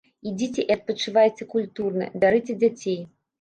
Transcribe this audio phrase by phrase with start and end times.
[0.29, 2.99] Ідзіце і адпачывайце культурна, бярыце дзяцей.